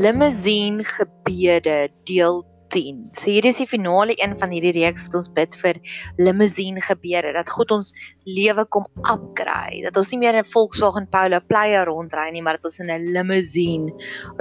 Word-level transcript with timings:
Limousine 0.00 0.84
gebede 0.84 1.90
deel 2.08 2.44
10. 2.70 3.10
So 3.12 3.28
hier 3.28 3.44
is 3.44 3.58
die 3.60 3.66
finale 3.68 4.14
een 4.16 4.32
van 4.38 4.52
hierdie 4.54 4.72
reeks 4.72 5.02
wat 5.04 5.16
ons 5.18 5.28
bid 5.36 5.56
vir 5.60 5.76
limousine 6.16 6.80
gebede 6.80 7.34
dat 7.34 7.50
God 7.52 7.74
ons 7.74 7.90
lewe 8.24 8.64
kom 8.72 8.86
upgrade. 9.02 9.82
Dat 9.84 9.98
ons 10.00 10.12
nie 10.14 10.20
meer 10.22 10.38
in 10.38 10.44
'n 10.46 10.52
Volkswagen 10.52 11.08
Polo 11.10 11.40
Player 11.52 11.84
rondry 11.84 12.30
nie, 12.32 12.40
maar 12.42 12.56
dat 12.56 12.70
ons 12.70 12.78
in 12.78 12.88
'n 12.88 13.12
limousine 13.12 13.92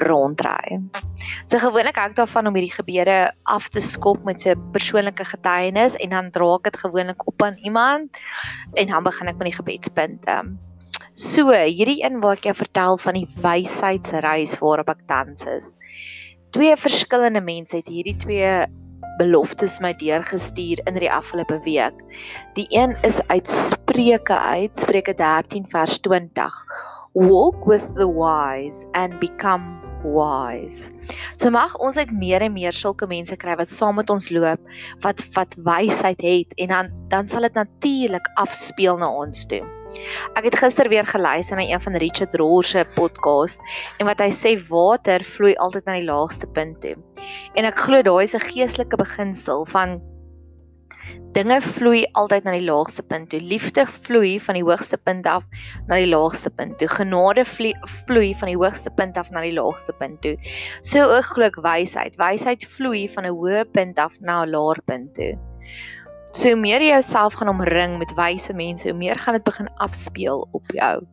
rondry. 0.08 0.80
So 1.46 1.60
gewoonlik 1.60 2.00
hou 2.00 2.08
ek 2.08 2.16
daarvan 2.16 2.48
om 2.48 2.56
hierdie 2.56 2.80
gebede 2.80 3.34
af 3.44 3.68
te 3.68 3.82
skop 3.82 4.24
met 4.24 4.46
'n 4.46 4.72
persoonlike 4.72 5.26
getuienis 5.26 5.96
en 5.96 6.10
dan 6.10 6.32
dra 6.32 6.56
ek 6.56 6.72
dit 6.72 6.78
gewoonlik 6.78 7.28
op 7.28 7.42
aan 7.42 7.58
iemand 7.64 8.18
en 8.74 8.88
dan 8.88 9.04
begin 9.04 9.28
ek 9.28 9.38
met 9.38 9.48
die 9.52 9.60
gebedspunte. 9.60 10.69
So, 11.20 11.52
hierdie 11.52 12.00
een 12.00 12.22
wil 12.24 12.38
ek 12.38 12.46
jou 12.48 12.56
vertel 12.56 12.96
van 13.04 13.18
die 13.20 13.28
wysheidsreis 13.44 14.54
waarop 14.64 14.94
ek 14.94 15.02
tans 15.12 15.44
is 15.52 15.74
twee 16.56 16.76
verskillende 16.80 17.42
mense 17.46 17.76
het 17.78 17.90
hierdie 17.92 18.16
twee 18.18 18.52
beloftes 19.20 19.78
my 19.84 19.92
deurgestuur 20.00 20.80
in 20.88 20.96
die 20.98 21.12
afgelope 21.12 21.60
week. 21.66 21.98
Die 22.56 22.68
een 22.72 22.96
is 23.04 23.20
uit 23.28 23.50
Spreuke 23.52 24.38
uit, 24.38 24.78
Spreuke 24.80 25.14
13 25.14 25.68
vers 25.70 26.00
20. 26.08 26.64
Walk 27.14 27.68
with 27.68 27.84
the 28.00 28.08
wise 28.08 28.88
and 28.96 29.20
become 29.20 29.76
wise. 30.08 30.88
So 31.36 31.52
mag 31.52 31.76
ons 31.84 32.00
uit 32.00 32.14
meer 32.16 32.46
en 32.48 32.56
meer 32.56 32.74
sulke 32.74 33.10
mense 33.12 33.36
kry 33.36 33.58
wat 33.60 33.70
saam 33.70 34.00
met 34.00 34.10
ons 34.14 34.32
loop, 34.32 34.64
wat 35.04 35.26
wat 35.36 35.60
wysheid 35.68 36.24
het 36.24 36.56
en 36.56 36.74
dan 36.76 36.96
dan 37.12 37.28
sal 37.28 37.44
dit 37.50 37.60
natuurlik 37.60 38.32
afspeel 38.40 39.02
na 39.04 39.12
ons 39.12 39.46
toe. 39.52 39.66
Ek 40.38 40.46
het 40.46 40.58
gister 40.62 40.90
weer 40.90 41.06
geluister 41.06 41.58
na 41.58 41.66
een 41.66 41.82
van 41.82 41.96
Richard 41.96 42.36
Rohr 42.36 42.64
se 42.64 42.86
podcast 42.96 43.62
en 43.98 44.06
wat 44.10 44.22
hy 44.22 44.30
sê 44.36 44.54
water 44.70 45.24
vloei 45.26 45.56
altyd 45.56 45.86
na 45.86 45.98
die 45.98 46.08
laagste 46.08 46.48
punt 46.48 46.82
toe. 46.84 46.96
En 47.58 47.66
ek 47.66 47.82
glo 47.88 48.02
daai 48.06 48.24
is 48.24 48.36
'n 48.36 48.46
geestelike 48.46 48.98
beginsel 48.98 49.66
van 49.66 50.00
dinge 51.34 51.60
vloei 51.62 52.06
altyd 52.18 52.44
na 52.44 52.54
die 52.58 52.66
laagste 52.66 53.04
punt 53.04 53.30
toe. 53.30 53.42
Liefde 53.42 53.86
vloei 53.86 54.40
van 54.40 54.58
die 54.58 54.64
hoogste 54.64 54.98
punt 54.98 55.28
af 55.30 55.44
na 55.88 56.00
die 56.02 56.10
laagste 56.10 56.50
punt 56.50 56.78
toe. 56.78 56.88
Genade 56.88 57.46
vloei 57.46 58.34
van 58.40 58.50
die 58.52 58.58
hoogste 58.58 58.90
punt 58.90 59.18
af 59.18 59.30
na 59.32 59.42
die 59.46 59.54
laagste 59.54 59.94
punt 60.00 60.22
toe. 60.22 60.36
So 60.82 61.06
ook 61.06 61.34
glo 61.34 61.46
ek 61.46 61.62
wysheid. 61.66 62.18
Wysheid 62.18 62.66
vloei 62.66 63.08
van 63.14 63.26
'n 63.26 63.36
hoë 63.36 63.66
punt 63.74 64.00
af 64.00 64.18
na 64.22 64.44
'n 64.44 64.50
laer 64.50 64.82
punt 64.86 65.14
toe. 65.14 65.38
So 66.32 66.52
hoe 66.54 66.60
meer 66.60 66.82
jy 66.82 66.92
jouself 66.94 67.34
gaan 67.40 67.50
omring 67.50 67.98
met 67.98 68.14
wyse 68.14 68.54
mense, 68.54 68.90
hoe 68.90 68.98
meer 68.98 69.18
gaan 69.18 69.34
dit 69.34 69.44
begin 69.44 69.70
afspeel 69.82 70.48
op 70.52 70.72
jou. 70.72 71.04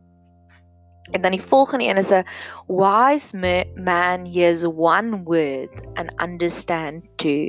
En 1.11 1.21
dan 1.21 1.31
die 1.31 1.41
volgende 1.41 1.85
een 1.85 1.97
is 1.97 2.11
'n 2.11 2.25
wise 2.67 3.65
man 3.75 4.25
hears 4.25 4.63
one 4.63 5.23
word 5.23 5.73
and 5.93 6.11
understand 6.21 7.03
two. 7.15 7.47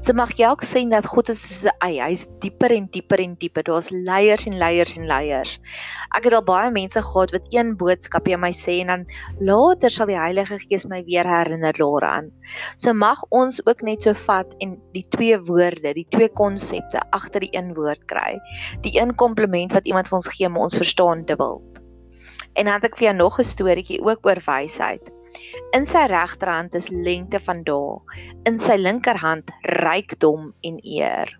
So 0.00 0.14
mag 0.18 0.32
jy 0.38 0.48
ook 0.50 0.62
sien 0.66 0.90
dat 0.90 1.06
God 1.06 1.28
is 1.32 1.40
so 1.42 1.68
'n 1.68 1.76
ei, 1.86 2.00
hy's 2.00 2.26
dieper 2.42 2.72
en 2.74 2.88
dieper 2.90 3.20
en 3.20 3.34
dieper. 3.38 3.62
Daar's 3.62 3.90
leiers 3.90 4.46
en 4.46 4.58
leiers 4.58 4.96
en 4.96 5.06
leiers. 5.06 5.58
Ek 6.16 6.24
het 6.24 6.32
al 6.32 6.44
baie 6.44 6.70
mense 6.70 7.02
gehad 7.02 7.32
wat 7.32 7.46
een 7.50 7.76
boodskap 7.76 8.26
jy 8.26 8.36
my 8.36 8.52
sê 8.52 8.80
en 8.80 8.86
dan 8.86 9.06
later 9.40 9.90
sal 9.90 10.06
die 10.06 10.18
Heilige 10.18 10.58
Gees 10.58 10.86
my 10.86 11.02
weer 11.04 11.24
herinner 11.24 11.72
daaraan. 11.72 12.30
So 12.76 12.92
mag 12.92 13.22
ons 13.30 13.60
ook 13.66 13.82
net 13.82 14.02
so 14.02 14.14
vat 14.14 14.54
en 14.60 14.78
die 14.92 15.06
twee 15.08 15.38
woorde, 15.38 15.94
die 15.94 16.08
twee 16.10 16.28
konsepte 16.28 17.00
agter 17.12 17.40
die 17.40 17.52
een 17.52 17.74
woord 17.74 18.04
kry. 18.06 18.38
Die 18.82 18.98
een 19.00 19.14
kompliment 19.14 19.72
wat 19.72 19.86
iemand 19.86 20.08
vir 20.08 20.16
ons 20.16 20.28
gee, 20.28 20.48
maar 20.48 20.62
ons 20.62 20.76
verstaan 20.76 21.24
dubbel. 21.24 21.62
En 22.54 22.64
dan 22.66 22.74
het 22.74 22.84
ek 22.84 22.96
vir 22.98 23.12
jou 23.12 23.16
nog 23.16 23.38
'n 23.38 23.44
storieetjie 23.44 24.02
ook 24.04 24.26
oor 24.26 24.40
wysheid. 24.46 25.21
In 25.76 25.86
sy 25.88 26.06
regterhand 26.10 26.74
is 26.78 26.88
lengte 26.88 27.40
van 27.40 27.62
dae, 27.66 28.00
in 28.48 28.58
sy 28.58 28.78
linkerhand 28.80 29.52
rykdom 29.82 30.52
en 30.64 30.80
eer. 30.82 31.32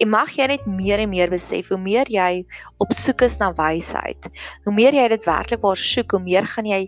En 0.00 0.10
mag 0.12 0.32
jy 0.36 0.46
net 0.50 0.66
meer 0.66 1.02
en 1.02 1.10
meer 1.12 1.30
besef 1.32 1.68
hoe 1.68 1.78
meer 1.78 2.08
jy 2.10 2.44
op 2.82 2.94
soek 2.96 3.26
is 3.26 3.36
na 3.42 3.50
wysheid, 3.58 4.30
hoe 4.64 4.74
meer 4.74 4.96
jy 4.96 5.08
dit 5.12 5.26
werklik 5.28 5.62
waar 5.64 5.78
soek, 5.78 6.16
hoe 6.16 6.22
meer 6.24 6.48
gaan 6.48 6.68
jy 6.68 6.86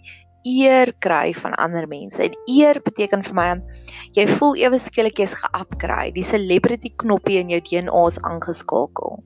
eer 0.48 0.90
kry 1.04 1.34
van 1.38 1.54
ander 1.54 1.86
mense. 1.88 2.22
En 2.22 2.38
eer 2.50 2.80
beteken 2.82 3.22
vir 3.26 3.36
my 3.38 3.50
jy 4.16 4.26
voel 4.36 4.56
ewe 4.64 4.80
skielik 4.80 5.20
jy's 5.22 5.36
ge-upgrade, 5.38 6.16
die 6.16 6.26
celebrity 6.26 6.94
knoppie 7.04 7.38
in 7.42 7.52
jou 7.54 7.60
DNA 7.68 8.06
is 8.10 8.18
aangeskakel. 8.26 9.20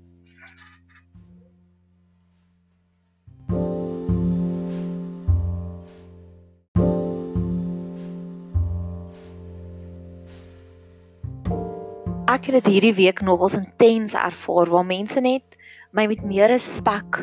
Ek 12.36 12.50
het 12.50 12.58
dit 12.58 12.74
hierdie 12.74 12.96
week 12.98 13.22
nogals 13.24 13.54
intens 13.56 14.12
ervaar 14.18 14.68
waar 14.68 14.84
mense 14.84 15.20
net 15.24 15.56
my 15.96 16.04
met 16.10 16.20
meer 16.20 16.50
respek 16.52 17.22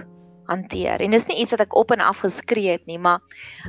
hanteer. 0.50 1.04
En 1.06 1.14
dis 1.14 1.28
nie 1.30 1.38
iets 1.44 1.54
wat 1.54 1.62
ek 1.68 1.76
op 1.78 1.94
en 1.94 2.02
af 2.02 2.24
geskree 2.26 2.74
het 2.74 2.88
nie, 2.90 2.98
maar 2.98 3.22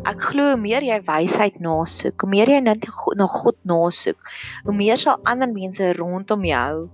ek 0.09 0.25
glo 0.31 0.55
hoe 0.55 0.61
meer 0.61 0.87
jy 0.87 0.97
wysheid 1.05 1.61
nasoek, 1.63 2.25
hoe 2.25 2.31
meer 2.33 2.55
jy 2.55 2.63
net 2.65 2.89
na 3.21 3.29
God 3.29 3.59
nasoek, 3.69 4.33
hoe 4.65 4.77
meer 4.77 4.97
sal 5.01 5.21
ander 5.29 5.53
mense 5.53 5.93
rondom 5.99 6.47
jou 6.49 6.89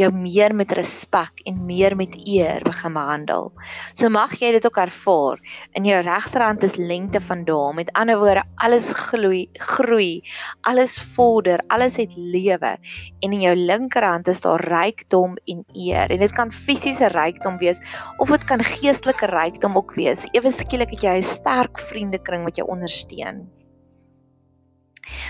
jou 0.00 0.10
meer 0.12 0.54
met 0.56 0.72
respek 0.76 1.42
en 1.48 1.64
meer 1.66 1.96
met 1.96 2.14
eer 2.28 2.64
begin 2.64 2.94
behandel. 2.96 3.50
So 3.94 4.10
mag 4.12 4.34
jy 4.40 4.52
dit 4.56 4.66
ook 4.68 4.78
ervaar. 4.80 5.40
In 5.78 5.88
jou 5.88 6.00
regterhand 6.04 6.64
is 6.66 6.76
lengte 6.76 7.20
van 7.24 7.44
dae. 7.48 7.72
Met 7.76 7.92
ander 7.96 8.20
woorde, 8.20 8.44
alles 8.64 8.90
gloei, 8.96 9.46
groei, 9.58 10.22
alles 10.68 10.98
vorder, 11.14 11.62
alles 11.72 11.98
het 12.00 12.14
lewe. 12.16 12.76
En 13.20 13.32
in 13.32 13.40
jou 13.40 13.56
linkerhand 13.56 14.28
is 14.28 14.42
daar 14.44 14.62
rykdom 14.62 15.36
en 15.46 15.64
eer. 15.74 16.10
En 16.10 16.24
dit 16.24 16.32
kan 16.32 16.52
fisiese 16.52 17.10
rykdom 17.12 17.58
wees 17.62 17.80
of 18.18 18.32
dit 18.32 18.44
kan 18.48 18.64
geestelike 18.64 19.30
rykdom 19.32 19.76
ook 19.76 19.94
wees. 19.96 20.26
Ewe 20.32 20.52
skielik 20.52 20.96
het 20.96 21.02
jy 21.02 21.16
'n 21.18 21.22
sterk 21.22 21.78
vriendekring 21.78 22.44
wat 22.44 22.56
jou 22.56 22.68
ondersteun. 22.68 23.46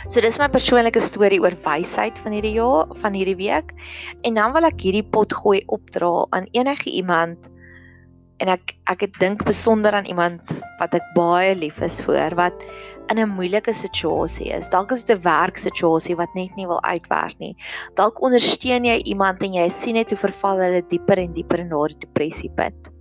So 0.09 0.21
dis 0.21 0.39
my 0.39 0.49
persoonlike 0.49 1.01
storie 1.01 1.41
oor 1.43 1.57
wysheid 1.65 2.19
van 2.25 2.33
hierdie 2.33 2.55
jaar, 2.57 2.87
van 3.03 3.13
hierdie 3.13 3.37
week. 3.37 3.75
En 4.23 4.35
dan 4.35 4.53
wil 4.53 4.65
ek 4.65 4.81
hierdie 4.81 5.05
pot 5.05 5.33
gooi 5.33 5.63
opdra 5.67 6.27
aan 6.31 6.49
enige 6.53 6.91
iemand 6.91 7.51
en 8.43 8.51
ek 8.53 8.75
ek 8.93 9.07
het 9.07 9.15
dink 9.21 9.45
besonder 9.49 9.95
aan 9.97 10.09
iemand 10.11 10.53
wat 10.81 10.95
ek 10.97 11.07
baie 11.17 11.55
lief 11.57 11.81
is 11.85 12.03
vir 12.05 12.37
wat 12.37 12.65
in 13.11 13.19
'n 13.19 13.35
moeilike 13.39 13.73
situasie 13.73 14.51
is. 14.53 14.69
Dalk 14.69 14.93
is 14.93 15.05
dit 15.05 15.17
'n 15.17 15.23
werksituasie 15.23 16.17
wat 16.17 16.35
net 16.35 16.57
nie 16.57 16.67
wil 16.67 16.83
uitwerk 16.83 17.39
nie. 17.39 17.57
Dalk 17.95 18.23
ondersteun 18.23 18.85
jy 18.85 19.01
iemand 19.05 19.43
en 19.43 19.55
jy 19.55 19.69
sien 19.71 19.95
net 19.95 20.11
hoe 20.11 20.19
verval 20.19 20.59
hulle 20.59 20.83
dieper 20.91 21.19
en 21.19 21.33
dieper 21.33 21.61
in 21.61 21.69
daardie 21.69 22.01
depressie 22.01 22.51
put. 22.51 22.96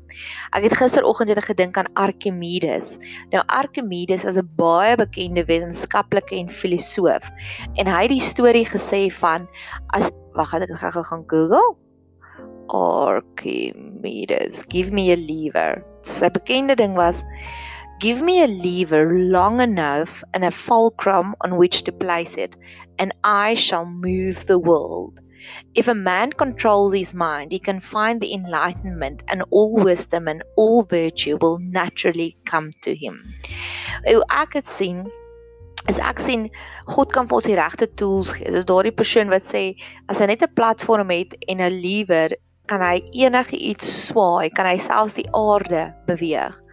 Ek 0.55 0.63
het 0.67 0.77
gisteroggend 0.77 1.29
net 1.33 1.43
gedink 1.45 1.77
aan 1.77 1.91
Archimedes. 1.93 2.97
Nou 3.31 3.43
Archimedes 3.47 4.25
is 4.25 4.37
'n 4.37 4.49
baie 4.55 4.95
bekende 4.95 5.45
wetenskaplike 5.45 6.35
en 6.35 6.49
filosoof 6.49 7.31
en 7.75 7.87
hy 7.87 8.01
het 8.01 8.13
die 8.13 8.21
storie 8.21 8.65
gesê 8.65 9.11
van 9.11 9.47
as 9.93 10.11
wag, 10.33 10.53
ek 10.53 10.69
gaan 10.75 11.03
gaan 11.03 11.23
Google. 11.27 11.75
Archimedes, 12.67 14.63
give 14.67 14.91
me 14.91 15.11
a 15.11 15.15
lever. 15.15 15.83
Sy 16.03 16.29
bekende 16.29 16.75
ding 16.75 16.95
was 16.95 17.23
Give 17.99 18.21
me 18.21 18.43
a 18.43 18.47
lever 18.47 19.13
long 19.13 19.61
enough 19.61 20.21
and 20.33 20.43
a 20.43 20.51
fulcrum 20.51 21.33
on 21.39 21.55
which 21.55 21.83
to 21.83 21.93
place 21.93 22.35
it, 22.35 22.57
and 22.99 23.13
I 23.23 23.55
shall 23.55 23.85
move 23.85 24.45
the 24.47 24.59
world. 24.59 25.21
If 25.73 25.87
a 25.87 25.93
man 25.93 26.31
controls 26.31 26.93
his 26.93 27.13
mind, 27.13 27.51
he 27.51 27.59
can 27.59 27.79
find 27.79 28.21
the 28.21 28.33
enlightenment, 28.33 29.23
and 29.27 29.43
all 29.51 29.75
wisdom 29.75 30.27
and 30.27 30.43
all 30.55 30.83
virtue 30.83 31.37
will 31.41 31.59
naturally 31.59 32.35
come 32.45 32.71
to 32.81 32.95
him. 32.95 33.21
Hoe 34.07 34.23
ek 34.29 34.53
dit 34.53 34.67
sien, 34.67 35.05
is 35.89 35.99
ek 35.99 36.19
sien 36.19 36.49
God 36.87 37.13
kan 37.13 37.27
vir 37.29 37.37
ons 37.39 37.49
die 37.49 37.57
regte 37.59 37.87
tools 38.01 38.33
gee. 38.33 38.49
Dis 38.51 38.65
daardie 38.65 38.95
persoon 38.95 39.29
wat 39.33 39.45
sê 39.45 39.75
as 40.09 40.19
hy 40.19 40.31
net 40.31 40.43
'n 40.43 40.55
platform 40.55 41.13
het 41.13 41.37
en 41.47 41.61
'n 41.61 41.81
lewer, 41.81 42.35
kan 42.67 42.81
hy 42.81 43.01
enige 43.13 43.57
iets 43.57 43.85
swaai, 44.07 44.49
kan 44.49 44.65
hy 44.65 44.77
selfs 44.77 45.19
die 45.19 45.29
aarde 45.33 45.93
beweeg. 46.07 46.64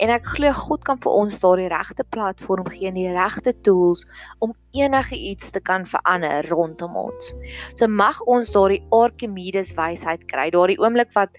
En 0.00 0.12
ek 0.14 0.24
glo 0.34 0.52
God 0.56 0.84
kan 0.88 1.00
vir 1.04 1.12
ons 1.12 1.40
daardie 1.42 1.68
regte 1.72 2.06
platform 2.16 2.68
gee 2.72 2.88
en 2.88 2.96
die 2.96 3.10
regte 3.12 3.52
tools 3.66 4.06
om 4.40 4.54
enige 4.76 5.16
iets 5.16 5.52
te 5.52 5.60
kan 5.60 5.84
verander 5.88 6.48
rondom 6.48 6.96
ons. 6.96 7.34
So 7.76 7.88
mag 7.88 8.22
ons 8.24 8.52
daardie 8.54 8.80
Archimedes 8.96 9.74
wysheid 9.76 10.24
kry, 10.32 10.48
daardie 10.54 10.80
oomblik 10.80 11.12
wat 11.18 11.36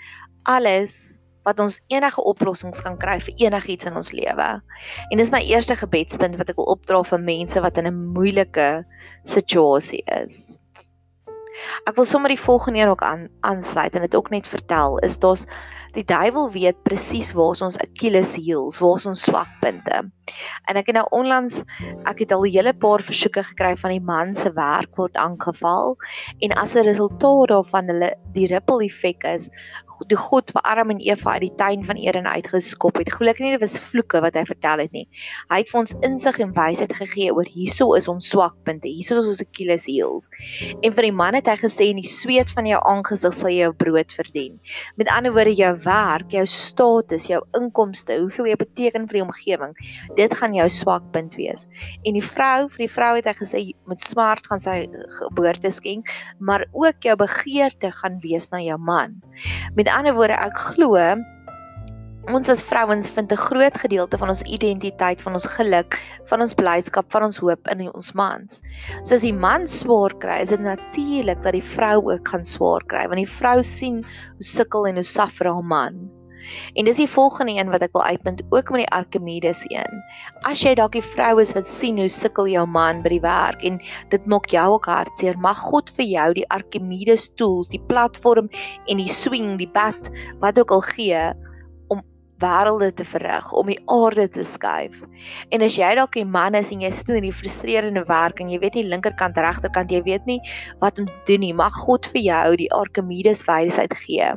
alles 0.50 1.22
wat 1.46 1.60
ons 1.60 1.80
enige 1.90 2.22
oplossings 2.22 2.84
kan 2.86 2.98
kry 3.02 3.18
vir 3.26 3.48
enigiets 3.48 3.90
in 3.90 3.98
ons 3.98 4.12
lewe. 4.14 4.50
En 5.10 5.18
dis 5.18 5.34
my 5.34 5.42
eerste 5.50 5.76
gebedspunt 5.80 6.38
wat 6.38 6.54
ek 6.54 6.60
wil 6.62 6.70
opdra 6.76 7.02
vir 7.08 7.24
mense 7.26 7.62
wat 7.66 7.82
in 7.82 7.90
'n 7.90 8.14
moeilike 8.14 8.86
situasie 9.26 10.04
is. 10.06 10.61
Ek 11.90 11.96
wil 11.96 12.06
sommer 12.06 12.30
die 12.30 12.40
volgende 12.40 12.80
een 12.80 12.92
ook 12.94 13.04
aan 13.04 13.28
aansluit 13.42 13.96
en 13.96 14.02
dit 14.02 14.16
ook 14.16 14.30
net 14.30 14.48
vertel 14.48 14.98
is 15.06 15.20
daar's 15.20 15.46
die 15.96 16.06
duiwel 16.08 16.52
weet 16.52 16.84
presies 16.88 17.34
waar 17.36 17.60
ons 17.66 17.78
Achilles 17.84 18.36
heels, 18.40 18.80
waar 18.80 19.02
ons 19.12 19.26
swakpunte. 19.28 19.98
En 20.72 20.80
ek 20.80 20.92
het 20.92 20.96
nou 20.96 21.06
onlangs 21.12 21.62
ek 22.08 22.24
het 22.24 22.32
al 22.32 22.46
'n 22.46 22.54
hele 22.54 22.74
paar 22.74 23.04
versoeke 23.04 23.44
gekry 23.44 23.76
van 23.76 23.92
die 23.92 24.06
man 24.14 24.36
se 24.36 24.54
werk 24.56 24.96
word 24.96 25.18
aangeval 25.18 25.98
en 26.40 26.52
as 26.52 26.76
'n 26.76 26.88
resultaat 26.88 27.50
daarvan 27.50 27.88
hulle 27.88 28.16
die 28.34 28.48
ripple 28.48 28.86
effek 28.86 29.24
is 29.24 29.50
toe 30.10 30.18
God 30.18 30.52
vir 30.56 30.64
Adam 30.68 30.94
en 30.94 31.02
Eva 31.04 31.36
uit 31.36 31.46
die 31.46 31.56
tuin 31.60 31.86
van 31.86 32.00
Eden 32.00 32.28
uitgeskop 32.28 32.98
het. 33.02 33.12
Gelukkig 33.14 33.46
nie 33.46 33.54
dit 33.56 33.62
was 33.64 33.78
vloeke 33.80 34.22
wat 34.24 34.38
hy 34.40 34.44
vertel 34.50 34.84
het 34.86 34.94
nie. 34.96 35.06
Hy 35.52 35.62
het 35.62 35.72
vir 35.72 35.82
ons 35.84 35.96
insig 36.08 36.40
en 36.44 36.54
wysheid 36.58 36.94
gegee 36.98 37.34
oor 37.36 37.50
hierso 37.50 37.94
is 37.98 38.08
ons 38.12 38.30
swakpunte. 38.32 38.90
Hierso 38.90 39.20
is 39.22 39.30
ons 39.34 39.44
Achilles 39.46 39.88
heels. 39.90 40.30
En 40.82 40.96
vir 40.96 41.08
die 41.10 41.14
man 41.16 41.38
het 41.38 41.50
hy 41.52 41.58
gesê 41.62 41.90
in 41.92 42.02
die 42.02 42.10
sweet 42.10 42.52
van 42.56 42.70
jou 42.70 42.80
aangesig 42.88 43.36
sal 43.36 43.52
jy 43.52 43.66
jou 43.66 43.74
brood 43.84 44.16
verdien. 44.18 44.58
Met 45.00 45.12
ander 45.14 45.34
woorde 45.36 45.54
jou 45.58 45.72
werk, 45.86 46.32
jou 46.34 46.46
status, 46.50 47.28
jou 47.30 47.42
inkomste, 47.58 48.18
hoeveel 48.22 48.52
jy 48.52 48.58
beteken 48.62 49.08
vir 49.10 49.20
die 49.20 49.26
omgewing, 49.26 49.76
dit 50.18 50.38
gaan 50.40 50.56
jou 50.58 50.68
swakpunt 50.72 51.38
wees. 51.40 51.68
En 52.08 52.18
die 52.18 52.26
vrou, 52.26 52.68
vir 52.74 52.86
die 52.86 52.92
vrou 52.92 53.12
het 53.18 53.30
hy 53.30 53.36
gesê 53.38 53.64
met 53.90 54.04
smart 54.04 54.48
gaan 54.50 54.62
sy 54.64 54.78
geboorte 55.20 55.72
skenk, 55.74 56.12
maar 56.40 56.66
ook 56.72 57.04
jou 57.06 57.16
begeerte 57.20 57.92
gaan 58.02 58.20
wees 58.24 58.50
na 58.54 58.62
jou 58.64 58.78
man. 58.82 59.20
Met 59.78 59.91
ander 59.92 60.16
woorde, 60.16 60.40
ek 60.40 60.58
glo 60.74 60.98
ons 62.30 62.50
as 62.54 62.62
vrouens 62.62 63.10
vind 63.10 63.32
'n 63.34 63.44
groot 63.50 63.78
gedeelte 63.82 64.18
van 64.18 64.30
ons 64.30 64.44
identiteit, 64.44 65.22
van 65.22 65.34
ons 65.34 65.46
geluk, 65.58 65.98
van 66.30 66.42
ons 66.42 66.54
blydskap, 66.54 67.10
van 67.12 67.24
ons 67.24 67.38
hoop 67.38 67.68
in 67.68 67.90
ons 67.90 68.14
mans. 68.14 68.62
So 69.04 69.16
as 69.16 69.26
die 69.26 69.34
man 69.34 69.68
swaar 69.68 70.14
kry, 70.14 70.42
is 70.42 70.50
dit 70.50 70.62
natuurlik 70.62 71.42
dat 71.42 71.54
die 71.54 71.66
vrou 71.66 72.12
ook 72.12 72.28
gaan 72.28 72.46
swaar 72.46 72.86
kry, 72.86 73.08
want 73.08 73.18
die 73.18 73.36
vrou 73.40 73.64
sien 73.64 74.04
hoe 74.38 74.46
sukkel 74.46 74.88
en 74.88 74.96
hoe 74.96 75.04
suffer 75.04 75.50
haar 75.50 75.64
man. 75.64 76.21
En 76.74 76.86
dis 76.86 76.98
die 76.98 77.10
volgende 77.10 77.56
een 77.58 77.70
wat 77.74 77.86
ek 77.86 77.94
wil 77.98 78.04
uitpunt 78.04 78.44
ook 78.50 78.72
met 78.74 78.84
die 78.84 78.94
Archimedes 78.98 79.64
een. 79.70 80.02
As 80.48 80.64
jy 80.64 80.74
dalk 80.80 80.96
die 80.98 81.06
vrou 81.06 81.36
is 81.42 81.54
wat 81.58 81.68
sien 81.68 82.00
hoe 82.02 82.10
sukkel 82.10 82.50
jou 82.52 82.66
man 82.68 83.04
by 83.06 83.14
die 83.16 83.24
werk 83.24 83.64
en 83.68 83.82
dit 84.14 84.26
maak 84.26 84.50
jou 84.54 84.68
ook 84.78 84.90
hartseer, 84.92 85.38
mag 85.38 85.60
God 85.72 85.92
vir 85.98 86.06
jou 86.06 86.28
die 86.42 86.48
Archimedes 86.50 87.30
tools, 87.36 87.72
die 87.72 87.84
platform 87.92 88.50
en 88.88 89.02
die 89.02 89.12
swing, 89.12 89.58
die 89.62 89.70
pad 89.70 90.12
wat 90.42 90.60
ook 90.60 90.72
al 90.72 90.86
gee 90.92 91.32
wêrelde 92.42 92.92
te 92.96 93.06
verrig 93.06 93.52
om 93.54 93.70
die 93.72 93.80
aarde 93.92 94.28
te 94.30 94.44
skuif. 94.44 95.02
En 95.54 95.62
as 95.62 95.78
jy 95.78 95.94
dalk 95.96 96.18
'n 96.18 96.32
man 96.32 96.56
is 96.56 96.72
en 96.72 96.82
jy 96.82 96.92
sit 96.92 97.10
in 97.10 97.26
'n 97.26 97.32
frustrerende 97.32 98.04
werk 98.08 98.42
en 98.42 98.50
jy 98.50 98.60
weet 98.60 98.76
nie 98.76 98.90
linkerkant 98.90 99.38
regterkant 99.38 99.92
jy 99.92 100.02
weet 100.04 100.26
nie 100.26 100.40
wat 100.80 101.00
om 101.00 101.06
te 101.06 101.22
doen 101.26 101.40
nie, 101.40 101.54
mag 101.54 101.74
God 101.74 102.06
vir 102.06 102.22
jou 102.22 102.56
die 102.56 102.72
Archimedes 102.72 103.46
wysheid 103.48 103.94
gee 103.94 104.34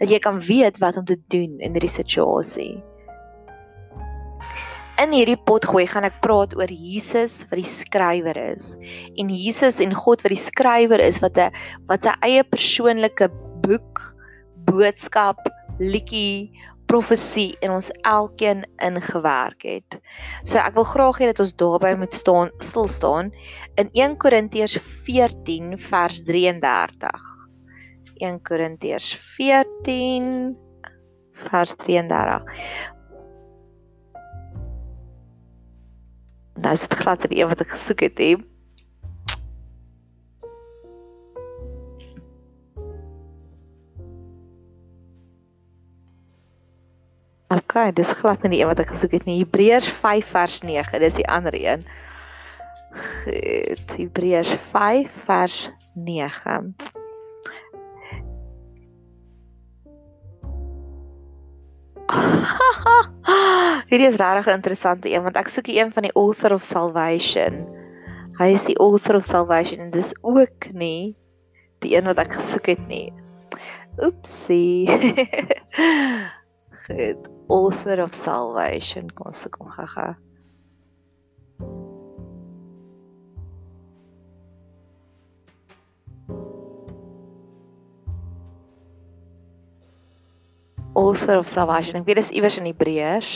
dat 0.00 0.10
jy 0.10 0.18
kan 0.18 0.40
weet 0.40 0.78
wat 0.78 0.96
om 0.96 1.04
te 1.04 1.18
doen 1.28 1.58
in 1.60 1.72
hierdie 1.72 1.90
situasie. 1.90 2.82
In 5.00 5.14
hierdie 5.16 5.38
pot 5.48 5.64
gooi 5.64 5.86
gaan 5.88 6.04
ek 6.04 6.18
praat 6.20 6.52
oor 6.58 6.68
Jesus 6.68 7.40
wat 7.48 7.56
die 7.56 7.68
skrywer 7.68 8.36
is 8.36 8.74
en 9.16 9.30
Jesus 9.32 9.80
en 9.80 9.94
God 9.96 10.20
wat 10.22 10.34
die 10.34 10.42
skrywer 10.42 11.00
is 11.00 11.22
wat 11.24 11.38
'n 11.38 11.54
wat 11.88 12.02
sy 12.04 12.12
eie 12.20 12.44
persoonlike 12.44 13.30
boek 13.64 14.02
boodskap 14.68 15.40
liedjie 15.80 16.52
profesie 16.90 17.54
in 17.62 17.70
ons 17.70 17.90
elkeen 18.02 18.64
ingewerk 18.82 19.62
het. 19.62 19.98
So 20.42 20.58
ek 20.58 20.74
wil 20.74 20.88
graag 20.88 21.20
hê 21.22 21.30
dat 21.30 21.42
ons 21.44 21.54
daarby 21.62 21.92
moet 22.00 22.14
staan 22.16 22.50
stil 22.58 22.88
staan 22.90 23.30
in 23.78 23.92
1 23.94 24.16
Korintiërs 24.22 24.78
14 25.06 25.76
vers 25.78 26.22
33. 26.26 27.28
1 28.20 28.40
Korintiërs 28.42 29.12
14 29.36 30.56
vers 31.46 31.76
33. 31.86 32.56
Nou 36.60 36.72
is 36.76 36.82
dit 36.84 36.98
glad 37.00 37.28
die 37.30 37.40
een 37.40 37.48
wat 37.48 37.62
ek 37.62 37.76
gesoek 37.78 38.02
het, 38.10 38.18
hè. 38.18 38.34
OK, 47.80 47.94
dis 47.96 48.12
glad 48.12 48.42
nie 48.44 48.50
die 48.52 48.60
een 48.60 48.68
wat 48.68 48.80
ek 48.82 48.90
gesoek 48.92 49.14
het 49.16 49.24
nie. 49.24 49.38
Hebreërs 49.40 49.88
5 50.02 50.26
vers 50.34 50.60
9, 50.66 51.00
dis 51.00 51.14
die 51.16 51.24
ander 51.32 51.54
een. 51.56 51.80
Goed, 52.92 53.94
Hebreërs 53.96 54.52
5 54.72 55.08
vers 55.24 55.70
9. 55.96 56.74
Hierdie 63.90 64.08
is 64.08 64.18
regtig 64.20 64.46
'n 64.46 64.58
interessante 64.58 65.08
een 65.08 65.22
want 65.22 65.36
ek 65.36 65.48
soek 65.48 65.64
die 65.64 65.78
een 65.80 65.92
van 65.94 66.02
die 66.02 66.12
author 66.12 66.52
of 66.52 66.62
salvation. 66.62 67.64
Hy 68.36 68.52
is 68.52 68.64
die 68.68 68.76
author 68.76 69.16
of 69.16 69.24
salvation 69.24 69.80
en 69.80 69.90
dis 69.90 70.12
ook 70.20 70.68
nie 70.72 71.16
die 71.80 71.96
een 71.96 72.04
wat 72.04 72.18
ek 72.18 72.32
gesoek 72.36 72.66
het 72.74 72.84
nie. 72.88 73.12
Oepsie. 74.04 74.84
Goed 76.86 77.28
author 77.48 78.00
of 78.00 78.14
salvation 78.14 79.10
kom 79.10 79.32
se 79.32 79.48
kom 79.48 79.68
gaga. 79.68 80.16
Author 90.94 91.38
of 91.38 91.48
salvation 91.48 92.00
ek 92.00 92.08
weet 92.08 92.22
dis 92.22 92.34
iewers 92.34 92.58
in 92.60 92.70
Hebreërs. 92.70 93.30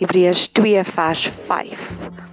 Hebreërs 0.00 0.48
2 0.56 0.84
vers 0.94 1.28
5 1.50 2.29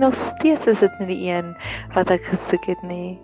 nog 0.00 0.14
steeds 0.14 0.66
is 0.72 0.78
dit 0.82 0.98
nie 0.98 1.08
die 1.12 1.24
een 1.28 1.52
wat 1.94 2.10
ek 2.10 2.24
gesoek 2.32 2.64
het 2.72 2.82
nie. 2.88 3.18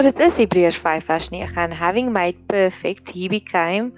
Dit 0.00 0.18
is 0.18 0.38
Hebreërs 0.40 0.80
5 0.80 1.04
vers 1.04 1.28
9 1.28 1.60
and 1.60 1.76
having 1.76 2.08
made 2.12 2.38
perfect 2.48 3.12
he 3.12 3.28
became 3.28 3.92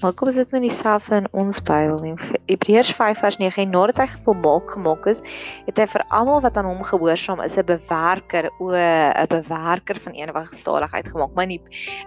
Maar 0.00 0.12
kom 0.12 0.28
ons 0.28 0.36
dit 0.36 0.50
nou 0.52 0.60
dieselfde 0.60 1.22
in 1.22 1.28
ons 1.32 1.60
Bybel 1.64 2.02
nie. 2.04 2.14
Hebreërs 2.50 2.90
5 2.98 3.22
vers 3.24 3.38
9 3.40 3.62
en 3.62 3.70
nadat 3.72 4.02
hy 4.02 4.06
volmaak 4.26 4.74
gemaak 4.74 5.08
is, 5.08 5.22
het 5.64 5.80
hy 5.80 5.86
vir 5.88 6.04
almal 6.18 6.42
wat 6.44 6.58
aan 6.60 6.68
hom 6.68 6.82
gehoorsaam 6.84 7.40
is 7.44 7.56
'n 7.56 7.64
bewerker 7.64 8.50
o 8.60 8.74
'n 8.76 9.30
bewerker 9.32 9.96
van 10.04 10.12
ewige 10.12 10.54
saligheid 10.54 11.08
gemaak. 11.08 11.32
Maar 11.34 11.48
in 11.48 11.56
die, 11.56 11.62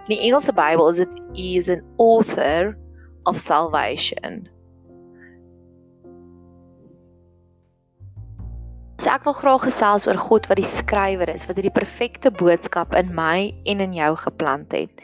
in 0.06 0.14
die 0.14 0.22
Engelse 0.28 0.52
Bybel 0.52 0.88
is 0.88 1.02
dit 1.02 1.20
he 1.34 1.58
is 1.58 1.68
an 1.68 1.82
author 1.98 2.76
of 3.24 3.38
salvation. 3.38 4.48
So 9.00 9.08
ek 9.08 9.22
wil 9.24 9.32
graag 9.32 9.62
gesels 9.64 10.04
oor 10.04 10.18
God 10.20 10.44
wat 10.50 10.58
die 10.60 10.68
skrywer 10.68 11.30
is, 11.32 11.46
wat 11.48 11.56
hierdie 11.56 11.72
perfekte 11.72 12.28
boodskap 12.36 12.92
in 12.98 13.08
my 13.16 13.48
en 13.72 13.80
in 13.80 13.94
jou 13.96 14.10
geplant 14.20 14.74
het. 14.76 14.98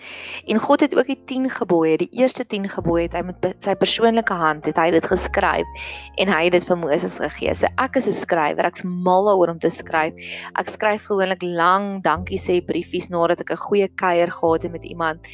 En 0.53 0.59
God 0.61 0.83
het 0.85 0.93
ook 0.93 1.09
die 1.09 1.17
10 1.31 1.47
gebooie, 1.55 1.95
die 2.03 2.11
eerste 2.21 2.45
10 2.45 2.69
gebooie 2.75 3.07
het 3.07 3.17
hy 3.17 3.23
met 3.25 3.47
sy 3.65 3.73
persoonlike 3.73 4.37
hand 4.37 4.69
het 4.69 4.77
hy 4.77 4.91
dit 4.93 5.09
geskryf 5.09 5.89
en 6.21 6.29
hy 6.29 6.43
het 6.45 6.53
dit 6.59 6.67
vir 6.69 6.79
Moses 6.83 7.17
gegee. 7.23 7.55
So 7.57 7.71
ek 7.81 7.97
is 7.97 8.05
'n 8.07 8.13
skrywer, 8.13 8.69
ek's 8.69 8.85
mal 8.85 9.31
oor 9.33 9.49
om 9.49 9.59
te 9.59 9.73
skryf. 9.73 10.13
Ek 10.61 10.69
skryf 10.69 11.09
gewoonlik 11.09 11.41
lang 11.41 12.03
dankie 12.05 12.37
sê 12.37 12.61
briefies 12.61 13.09
nadat 13.09 13.41
ek 13.41 13.57
'n 13.57 13.65
goeie 13.65 13.89
kuier 13.89 14.29
gehad 14.29 14.63
het 14.65 14.73
met 14.73 14.85
iemand. 14.85 15.25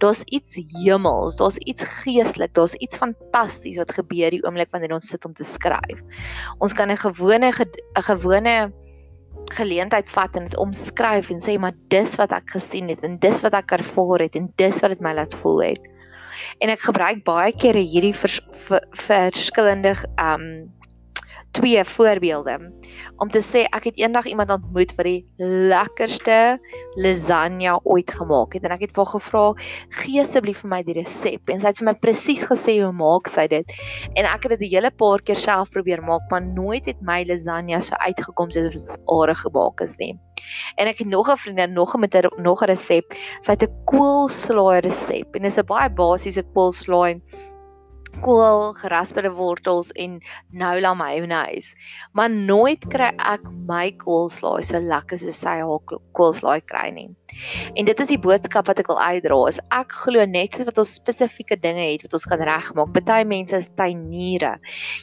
Daar's 0.00 0.24
iets 0.26 0.58
hemels, 0.82 1.36
daar's 1.36 1.58
iets 1.70 1.86
geestelik, 2.02 2.52
daar's 2.54 2.74
iets 2.82 2.98
fantasties 2.98 3.78
wat 3.78 3.94
gebeur 3.94 4.30
die 4.30 4.42
oomblik 4.42 4.72
wanneer 4.72 4.94
ons 4.94 5.06
sit 5.06 5.24
om 5.24 5.32
te 5.32 5.44
skryf. 5.44 6.02
Ons 6.58 6.74
kan 6.74 6.90
'n 6.90 6.96
gewone 6.96 7.54
'n 7.54 8.07
gewone 8.08 8.56
geleentheid 9.54 10.10
vat 10.12 10.36
en 10.36 10.48
dit 10.48 10.56
omskryf 10.60 11.30
en 11.32 11.40
sê 11.40 11.56
maar 11.60 11.76
dis 11.92 12.16
wat 12.20 12.32
ek 12.36 12.56
gesien 12.56 12.90
het 12.92 13.04
en 13.06 13.16
dis 13.22 13.40
wat 13.44 13.56
ek 13.56 13.78
ervaar 13.78 14.26
het 14.26 14.36
en 14.36 14.50
dis 14.60 14.80
wat 14.84 14.92
dit 14.94 15.04
my 15.04 15.14
laat 15.16 15.36
voel 15.42 15.62
het. 15.70 15.86
En 16.62 16.70
ek 16.70 16.84
gebruik 16.86 17.24
baie 17.26 17.52
kere 17.56 17.80
hierdie 17.80 18.14
vers, 18.16 18.40
ver, 18.66 18.84
verskillende 19.06 19.94
ehm 20.16 20.34
um, 20.34 20.50
twee 21.50 21.84
voorbeelde. 21.84 22.72
Om 23.16 23.30
te 23.30 23.40
sê 23.42 23.64
ek 23.74 23.88
het 23.90 23.98
eendag 23.98 24.26
iemand 24.30 24.50
ontmoet 24.50 24.92
wat 24.98 25.08
die 25.08 25.26
lekkerste 25.38 26.58
lasagne 27.00 27.78
ooit 27.84 28.10
gemaak 28.10 28.54
het 28.56 28.66
en 28.68 28.74
ek 28.76 28.86
het 28.86 28.94
vir 28.94 29.04
haar 29.04 29.12
gevra 29.14 29.44
gee 30.00 30.22
asseblief 30.22 30.62
vir 30.64 30.72
my 30.74 30.82
die 30.86 30.98
resep. 31.00 31.50
En 31.50 31.60
sy 31.60 31.72
het 31.72 31.80
vir 31.80 31.88
my 31.90 31.96
presies 32.02 32.44
gesê 32.50 32.78
hoe 32.82 32.92
maak 32.92 33.30
sy 33.32 33.48
dit? 33.50 33.74
En 34.14 34.28
ek 34.28 34.46
het 34.46 34.58
dit 34.58 34.68
'n 34.68 34.74
hele 34.76 34.90
paar 34.90 35.24
keer 35.24 35.36
self 35.36 35.70
probeer 35.70 36.02
maak 36.02 36.30
maar 36.30 36.44
nooit 36.44 36.86
het 36.86 37.00
my 37.02 37.24
lasagne 37.24 37.80
so 37.80 37.94
uitgekom 38.06 38.50
soos 38.50 38.74
dit 38.74 38.98
aardig 39.06 39.40
gemaak 39.40 39.80
is 39.80 39.96
nie. 39.98 40.14
En 40.76 40.86
ek 40.86 40.98
het 40.98 41.08
nog 41.08 41.28
'n 41.30 41.36
vriendin 41.36 41.72
nog 41.72 41.96
met 41.96 42.14
'n 42.14 42.42
nog 42.42 42.62
'n 42.62 42.70
resep. 42.70 43.04
Sy 43.40 43.52
het 43.52 43.62
'n 43.62 43.84
koolslaai 43.84 44.80
resep 44.80 45.34
en 45.34 45.42
dit 45.42 45.50
is 45.50 45.58
'n 45.58 45.66
baie 45.66 45.90
basiese 45.90 46.42
koolslaai 46.54 47.20
kool, 48.24 48.72
gerasperde 48.78 49.30
wortels 49.36 49.90
en 49.96 50.18
noula 50.50 50.94
mayonnaise. 50.94 51.74
Maar 52.12 52.30
nooit 52.30 52.84
kry 52.92 53.10
ek 53.16 53.44
my 53.68 53.90
koolslaai 54.02 54.64
so 54.66 54.80
lekker 54.82 55.20
soos 55.20 55.40
sy 55.44 55.58
haar 55.62 55.98
koolslaai 56.18 56.60
kry 56.70 56.88
nie. 56.94 57.08
En 57.76 57.86
dit 57.88 58.00
is 58.00 58.10
die 58.10 58.20
boodskap 58.20 58.68
wat 58.70 58.80
ek 58.82 58.90
wil 58.90 59.00
uitdra. 59.00 59.38
Is 59.52 59.60
ek 59.74 59.94
glo 60.04 60.24
net 60.26 60.56
soos 60.56 60.68
wat 60.68 60.80
ons 60.82 60.94
spesifieke 61.00 61.58
dinge 61.60 61.84
het 61.92 62.06
wat 62.06 62.16
ons 62.18 62.26
kan 62.30 62.42
regmaak. 62.50 62.94
Party 62.96 63.20
mense 63.28 63.58
is 63.58 63.70
tuiniere. 63.78 64.56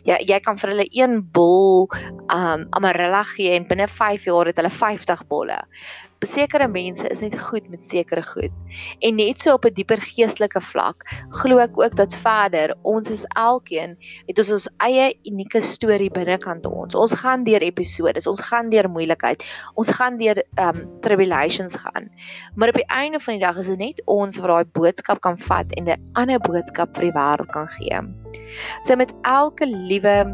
Ja, 0.07 0.19
jy 0.19 0.41
kan 0.43 0.59
vir 0.61 0.73
hulle 0.73 0.89
een 0.91 1.21
bol 1.35 1.87
um 2.33 2.67
amarella 2.75 3.23
gee 3.35 3.55
en 3.55 3.69
binne 3.69 3.87
5 3.91 4.27
jaar 4.29 4.51
het 4.51 4.59
hulle 4.59 4.73
50 4.73 5.25
bolle 5.31 5.61
sekere 6.25 6.67
mense 6.67 7.07
is 7.07 7.21
net 7.23 7.35
goed 7.39 7.67
met 7.69 7.83
sekere 7.83 8.23
goed. 8.23 8.53
En 8.99 9.15
net 9.15 9.39
so 9.39 9.53
op 9.53 9.65
'n 9.65 9.73
dieper 9.73 10.01
geestelike 10.01 10.61
vlak, 10.61 11.03
glo 11.29 11.57
ek 11.57 11.77
ook 11.79 11.95
dat 11.95 12.15
verder 12.15 12.75
ons 12.83 13.09
is 13.09 13.25
elkeen 13.35 13.97
het 14.27 14.37
ons 14.39 14.51
ons 14.51 14.67
eie 14.77 15.13
unieke 15.25 15.61
storie 15.61 16.09
binnekant 16.09 16.65
ons. 16.65 16.95
Ons 16.95 17.13
gaan 17.13 17.43
deur 17.43 17.61
episodes, 17.61 18.27
ons 18.27 18.41
gaan 18.41 18.69
deur 18.69 18.89
moeilikheid, 18.89 19.43
ons 19.75 19.91
gaan 19.91 20.17
deur 20.17 20.43
um 20.59 20.87
tribulations 21.01 21.75
gaan. 21.75 22.09
Maar 22.55 22.69
op 22.69 22.75
die 22.75 22.87
einde 22.87 23.19
van 23.19 23.33
die 23.33 23.45
dag 23.45 23.57
is 23.57 23.67
dit 23.67 23.77
net 23.77 24.01
ons 24.05 24.37
wat 24.37 24.49
daai 24.49 24.65
boodskap 24.73 25.21
kan 25.21 25.37
vat 25.37 25.71
en 25.77 25.89
'n 25.89 26.11
ander 26.13 26.39
boodskap 26.39 26.95
vir 26.97 27.11
die 27.11 27.15
wêreld 27.19 27.51
kan 27.51 27.67
gee. 27.67 27.99
So 28.81 28.95
met 28.95 29.13
elke 29.23 29.65
liewe 29.65 30.25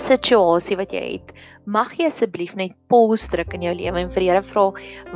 situasie 0.00 0.76
wat 0.76 0.92
jy 0.92 1.02
het, 1.18 1.32
mag 1.66 1.92
jy 1.94 2.08
asseblief 2.10 2.54
net 2.58 2.74
pause 2.90 3.30
druk 3.30 3.54
in 3.54 3.62
jou 3.66 3.72
lewe 3.76 4.00
en 4.00 4.10
vir 4.12 4.24
die 4.24 4.30
Here 4.30 4.42
vra, 4.42 4.64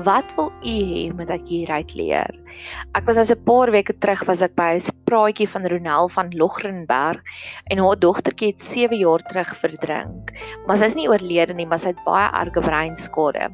wat 0.06 0.34
wil 0.36 0.50
U 0.62 0.74
hê 0.90 1.02
moet 1.16 1.30
ek 1.32 1.48
hieruit 1.50 1.94
leer? 1.98 2.34
Ek 2.94 3.06
was 3.06 3.18
as 3.18 3.30
'n 3.30 3.44
paar 3.44 3.70
weke 3.70 3.92
terug 3.92 4.26
was 4.28 4.42
ek 4.42 4.54
by 4.56 4.76
'n 4.76 4.94
praatjie 5.06 5.48
van 5.48 5.66
Ronel 5.66 6.08
van 6.08 6.30
Logrenberg 6.30 7.22
en 7.70 7.78
haar 7.78 7.98
dogtertjie 7.98 8.52
het 8.52 8.60
7 8.60 8.98
jaar 8.98 9.22
terug 9.22 9.54
verdrink. 9.56 10.32
Maar 10.66 10.78
sy 10.78 10.84
is 10.84 10.94
nie 10.94 11.08
oorlede 11.08 11.54
nie, 11.54 11.66
maar 11.66 11.78
sy 11.78 11.88
het 11.94 12.04
baie 12.04 12.28
erge 12.32 12.60
breinskade. 12.60 13.50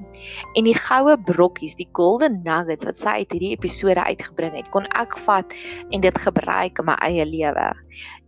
En 0.57 0.65
die 0.65 0.75
goue 0.75 1.17
brokkies, 1.17 1.77
die 1.77 1.89
golden 1.93 2.43
nuggets 2.45 2.85
wat 2.85 2.97
sy 2.97 3.09
uit 3.23 3.33
hierdie 3.33 3.53
episode 3.57 4.01
uitgebring 4.01 4.57
het, 4.57 4.71
kon 4.71 4.87
ek 4.95 5.19
vat 5.27 5.53
en 5.91 6.01
dit 6.01 6.19
gebruik 6.19 6.79
in 6.79 6.85
my 6.87 6.97
eie 7.01 7.25
lewe. 7.25 7.73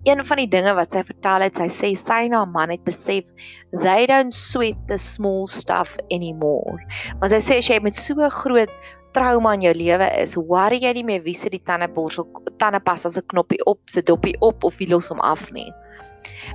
Een 0.05 0.25
van 0.25 0.37
die 0.37 0.49
dinge 0.49 0.75
wat 0.77 0.93
sy 0.93 1.01
vertel 1.03 1.47
het, 1.47 1.57
sy 1.57 1.69
sê 1.73 1.95
sy 1.97 2.27
en 2.27 2.37
haar 2.37 2.49
man 2.49 2.71
het 2.71 2.85
besef 2.85 3.31
they 3.73 4.05
don't 4.07 4.35
sweat 4.55 4.79
the 4.89 4.99
small 4.99 5.47
stuff 5.47 5.97
anymore. 6.11 6.79
Maar 7.21 7.35
sy 7.35 7.41
sê 7.43 7.59
as 7.59 7.71
jy 7.71 7.81
met 7.83 7.99
so 7.99 8.15
'n 8.15 8.31
groot 8.31 8.71
trauma 9.15 9.55
in 9.55 9.63
jou 9.63 9.75
lewe 9.75 10.09
is, 10.19 10.37
worry 10.37 10.81
jy 10.83 10.93
nie 10.95 11.07
meer 11.07 11.23
wie 11.23 11.35
se 11.35 11.51
die 11.51 11.63
tandeborsel 11.63 12.27
tandepas 12.59 13.07
as 13.07 13.19
'n 13.19 13.27
knoppie 13.31 13.63
op, 13.67 13.81
sit 13.87 14.07
dopie 14.07 14.37
op 14.41 14.65
of 14.65 14.77
wie 14.79 14.91
los 14.91 15.09
hom 15.09 15.21
af 15.21 15.51
nie. 15.53 15.73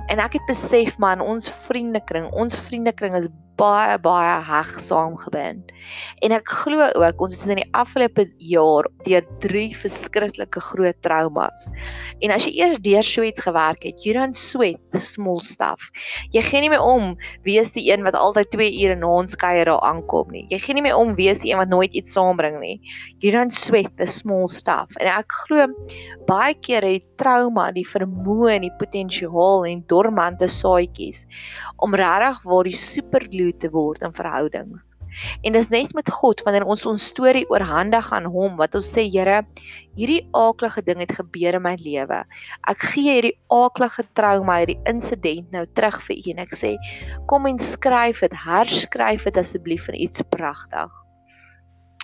En 0.08 0.18
ek 0.18 0.32
het 0.32 0.46
besef 0.48 0.98
man, 0.98 1.20
ons 1.20 1.48
vriendekring, 1.66 2.30
ons 2.32 2.56
vriendekring 2.56 3.14
is 3.16 3.28
baie 3.60 3.98
baie 4.00 4.36
heg 4.46 4.70
saamgebind. 4.80 5.72
En 6.24 6.32
ek 6.32 6.48
glo 6.62 6.86
ook 6.96 7.20
ons 7.24 7.36
het 7.42 7.52
in 7.52 7.60
die 7.60 7.68
afgelope 7.76 8.24
jaar 8.50 8.88
deur 9.04 9.26
drie 9.42 9.70
verskriklike 9.76 10.62
groot 10.70 10.96
traumas. 11.04 11.66
En 12.24 12.32
as 12.32 12.46
jy 12.46 12.54
eers 12.60 12.80
deur 12.84 13.04
so 13.06 13.24
iets 13.26 13.44
gewerk 13.44 13.84
het, 13.84 14.04
you 14.04 14.14
don't 14.16 14.36
sweat 14.36 14.80
the 14.94 15.00
small 15.02 15.40
stuff. 15.44 15.90
Jy 16.34 16.42
gee 16.46 16.64
nie 16.64 16.72
meer 16.72 16.84
om 16.84 17.12
wie 17.46 17.58
is 17.60 17.72
die 17.76 17.86
een 17.90 18.04
wat 18.06 18.16
altyd 18.16 18.52
2 18.54 18.70
ure 18.84 18.96
na 19.00 19.12
ons 19.20 19.36
kuier 19.40 19.68
daar 19.68 19.84
aankom 19.86 20.32
nie. 20.32 20.46
Jy 20.52 20.60
gee 20.64 20.78
nie 20.78 20.86
meer 20.86 20.96
om 20.96 21.14
wie 21.18 21.28
is 21.32 21.44
die 21.44 21.52
een 21.52 21.60
wat 21.60 21.72
nooit 21.72 21.96
iets 21.96 22.14
saambring 22.16 22.60
nie. 22.62 22.78
You 23.20 23.34
don't 23.34 23.54
sweat 23.54 23.92
the 24.00 24.08
small 24.08 24.48
stuff. 24.48 24.96
En 25.00 25.10
ek 25.12 25.36
glo 25.44 25.68
baie 26.28 26.56
keer 26.64 26.84
het 26.86 27.08
trauma 27.20 27.70
die 27.76 27.86
vermoë 27.86 28.56
en 28.56 28.68
die 28.68 28.74
potensiaal 28.80 29.66
en 29.68 29.84
dormante 29.90 30.48
saadjies 30.48 31.26
om 31.84 31.94
regtig 31.96 32.40
waar 32.48 32.68
die 32.68 32.76
superglue 32.76 33.49
toe 33.50 33.58
te 33.66 33.70
word 33.74 34.02
in 34.06 34.14
verhoudings. 34.14 34.94
En 35.42 35.54
dis 35.56 35.70
net 35.72 35.94
met 35.94 36.10
God 36.10 36.42
wanneer 36.46 36.66
ons 36.70 36.84
ons 36.86 37.06
storie 37.12 37.44
oorhandig 37.50 38.12
aan 38.14 38.28
hom 38.30 38.56
wat 38.60 38.76
ons 38.78 38.86
sê 38.94 39.06
Here, 39.10 39.42
hierdie 39.98 40.22
aaklige 40.36 40.84
ding 40.86 41.02
het 41.02 41.16
gebeur 41.18 41.58
in 41.58 41.64
my 41.64 41.74
lewe. 41.82 42.22
Ek 42.70 42.86
gee 42.92 43.16
hierdie 43.16 43.36
aaklige 43.50 44.06
trauma, 44.14 44.60
hierdie 44.62 44.78
insident 44.90 45.50
nou 45.54 45.66
terug 45.74 46.00
vir 46.06 46.16
U 46.20 46.34
en 46.34 46.42
ek 46.46 46.54
sê 46.54 46.74
kom 47.30 47.48
en 47.50 47.58
skryf 47.58 48.22
dit, 48.22 48.40
herskryf 48.46 49.26
dit 49.26 49.42
asseblief 49.42 49.88
in 49.90 49.98
iets 50.06 50.22
pragtig. 50.30 50.90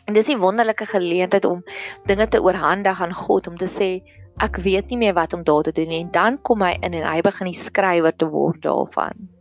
En 0.06 0.14
dis 0.14 0.28
'n 0.30 0.38
wonderlike 0.38 0.86
geleentheid 0.86 1.44
om 1.44 1.64
dinge 2.06 2.28
te 2.28 2.42
oorhandig 2.42 3.00
aan 3.02 3.14
God 3.14 3.46
om 3.46 3.56
te 3.56 3.66
sê 3.66 4.02
ek 4.42 4.56
weet 4.56 4.90
nie 4.90 4.98
meer 4.98 5.14
wat 5.14 5.32
om 5.32 5.42
daar 5.44 5.62
te 5.62 5.72
doen 5.72 5.88
nie 5.88 6.00
en 6.00 6.10
dan 6.12 6.42
kom 6.42 6.62
hy 6.62 6.76
in 6.82 6.94
en 6.94 7.08
hy 7.08 7.20
begin 7.22 7.48
die 7.48 7.56
skrywer 7.56 8.12
te 8.12 8.28
word 8.28 8.62
daarvan. 8.62 9.35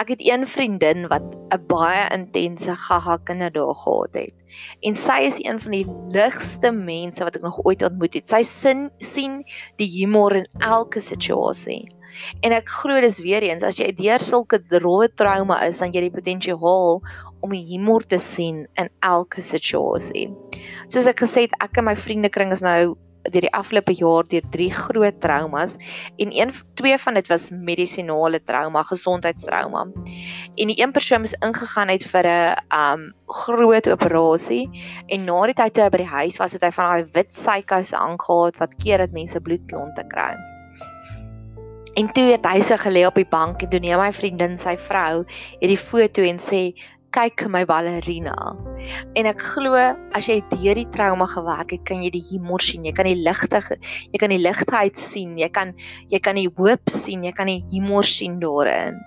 Ek 0.00 0.12
het 0.14 0.22
een 0.24 0.46
vriendin 0.46 1.08
wat 1.12 1.24
'n 1.54 1.66
baie 1.70 2.08
intense 2.14 2.74
gaga 2.74 3.18
kinderdae 3.24 3.74
gehad 3.74 4.14
het. 4.14 4.34
En 4.80 4.94
sy 4.94 5.18
is 5.28 5.38
een 5.44 5.60
van 5.60 5.72
die 5.72 5.86
ligste 6.12 6.72
mense 6.72 7.24
wat 7.24 7.36
ek 7.36 7.42
nog 7.42 7.60
ooit 7.64 7.82
ontmoet 7.82 8.14
het. 8.14 8.28
Sy 8.28 8.42
sin, 8.42 8.90
sien 8.98 9.44
die 9.76 9.90
humor 9.98 10.36
in 10.36 10.46
elke 10.58 11.00
situasie. 11.00 11.86
En 12.42 12.52
ek 12.52 12.68
glo 12.68 13.00
dis 13.00 13.20
weer 13.22 13.44
eens 13.46 13.62
as 13.62 13.78
jy 13.78 13.92
deur 13.98 14.22
sulke 14.24 14.58
droë 14.58 15.10
trauma 15.14 15.60
is, 15.66 15.78
dan 15.78 15.92
jy 15.92 16.06
die 16.06 16.14
potensiaal 16.14 17.02
om 17.40 17.54
die 17.54 17.64
humor 17.70 18.06
te 18.06 18.18
sien 18.18 18.66
in 18.80 18.88
elke 19.06 19.42
situasie. 19.44 20.28
Soos 20.88 21.06
ek 21.06 21.22
gesê 21.22 21.46
het, 21.46 21.54
ek 21.62 21.78
en 21.78 21.84
my 21.90 21.94
vriendekring 21.96 22.52
is 22.52 22.64
nou 22.64 22.96
deur 23.30 23.46
die 23.46 23.52
afgelope 23.52 23.94
jaar 23.98 24.26
deur 24.28 24.44
drie 24.50 24.70
groot 24.74 25.20
traumas 25.20 25.76
en 26.16 26.34
een 26.34 26.52
twee 26.74 26.98
van 26.98 27.14
dit 27.14 27.28
was 27.28 27.50
medisinale 27.50 28.42
trauma, 28.42 28.82
gesondheidstrauma. 28.82 29.86
En 30.56 30.72
die 30.72 30.80
een 30.80 30.92
persoon 30.92 31.22
is 31.22 31.36
ingegaan 31.40 31.88
het 31.88 32.04
vir 32.04 32.26
'n 32.26 32.56
um 32.74 33.12
groot 33.26 33.88
operasie 33.88 34.70
en 35.06 35.24
na 35.24 35.46
die 35.46 35.54
tyd 35.54 35.74
toe 35.74 35.84
hy 35.84 35.90
by 35.90 35.98
die 35.98 36.14
huis 36.18 36.36
was, 36.38 36.52
het 36.52 36.62
hy 36.62 36.70
van 36.70 36.84
daai 36.84 37.10
wit 37.12 37.34
sykous 37.36 37.92
aangehaat 37.92 38.58
wat 38.58 38.74
keer 38.82 38.98
dat 38.98 39.12
mense 39.12 39.40
bloedklonte 39.40 40.04
kry. 40.08 40.34
En 41.98 42.06
toe 42.12 42.28
het 42.30 42.46
hy 42.46 42.60
so 42.62 42.76
gelê 42.78 43.06
op 43.06 43.16
die 43.18 43.26
bank 43.26 43.62
en 43.62 43.70
toe 43.72 43.80
neem 43.82 43.98
my 43.98 44.12
vriendin 44.12 44.58
sy 44.58 44.76
vrou 44.78 45.24
hierdie 45.58 45.80
foto 45.80 46.22
en 46.22 46.38
sê 46.38 46.60
kyk 47.16 47.46
my 47.48 47.64
ballerina. 47.68 48.36
En 49.16 49.28
ek 49.28 49.42
glo 49.54 49.74
as 50.16 50.28
jy 50.28 50.38
deur 50.52 50.78
die 50.78 50.88
trauma 50.94 51.26
gewerk 51.30 51.72
het, 51.74 51.84
kan 51.88 52.02
jy 52.04 52.12
die 52.14 52.24
humor 52.30 52.62
sien, 52.62 52.84
jy 52.84 52.94
kan 52.96 53.08
die 53.08 53.18
ligte, 53.18 53.60
jy 54.12 54.20
kan 54.20 54.34
die 54.34 54.42
ligheid 54.42 54.98
sien, 55.00 55.36
jy 55.40 55.48
kan 55.52 55.74
jy 56.12 56.20
kan 56.22 56.36
die 56.40 56.50
hoop 56.58 56.92
sien, 56.92 57.24
jy 57.24 57.32
kan 57.32 57.50
die 57.50 57.62
humor 57.72 58.06
sien 58.06 58.38
daarin. 58.42 58.98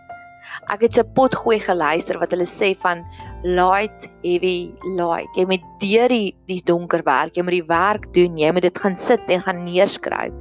Ek 0.73 0.81
het 0.81 0.97
'n 0.97 1.13
pot 1.13 1.35
gooi 1.35 1.59
geluister 1.61 2.17
wat 2.17 2.31
hulle 2.33 2.49
sê 2.49 2.73
van 2.83 3.05
light 3.43 4.09
heavy 4.23 4.73
light. 4.97 5.29
Jy 5.37 5.45
moet 5.45 5.65
deur 5.79 6.09
die 6.09 6.35
die 6.47 6.61
donker 6.65 7.03
werk, 7.05 7.37
jy 7.37 7.43
moet 7.43 7.57
die 7.59 7.69
werk 7.69 8.13
doen, 8.13 8.37
jy 8.37 8.51
moet 8.51 8.63
dit 8.63 8.77
gaan 8.77 8.97
sit 8.97 9.21
en 9.29 9.41
gaan 9.41 9.63
neerskryf. 9.63 10.33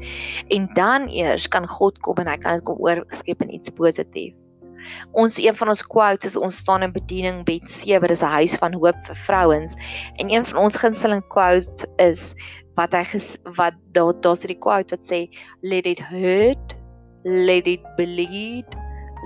En 0.51 0.69
dan 0.75 1.09
eers 1.09 1.49
kan 1.49 1.69
God 1.69 2.01
kom 2.01 2.17
en 2.17 2.27
hy 2.27 2.39
kan 2.39 2.57
dit 2.57 2.65
kom 2.65 2.81
oorskep 2.81 3.43
in 3.43 3.55
iets 3.55 3.71
positief. 3.71 4.35
Ons 5.13 5.39
een 5.39 5.57
van 5.57 5.69
ons 5.69 5.83
quotes 5.83 6.31
is 6.31 6.37
ons 6.37 6.57
staan 6.57 6.83
in 6.83 6.93
bediening 6.93 7.45
bed 7.45 7.71
7 7.71 8.09
is 8.09 8.23
'n 8.23 8.35
huis 8.39 8.57
van 8.57 8.75
hoop 8.75 8.97
vir 9.07 9.17
vrouens. 9.17 9.75
En 10.17 10.31
een 10.31 10.45
van 10.45 10.59
ons 10.59 10.77
gunsteling 10.77 11.27
quotes 11.29 11.87
is 11.97 12.35
wat 12.75 12.93
hy 12.93 13.05
ges, 13.05 13.37
wat 13.57 13.75
daar 13.93 14.15
daar's 14.21 14.45
'n 14.45 14.59
quote 14.59 14.97
wat 14.97 15.05
sê 15.05 15.29
let 15.63 15.87
it 15.87 15.99
hurt 15.99 16.77
let 17.25 17.67
it 17.67 17.83
bleed 17.97 18.67